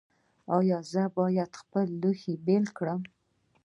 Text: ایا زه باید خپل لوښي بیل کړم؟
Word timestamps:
ایا 0.57 0.79
زه 0.91 1.03
باید 1.17 1.51
خپل 1.61 1.87
لوښي 2.01 2.33
بیل 2.45 2.65
کړم؟ 2.77 3.01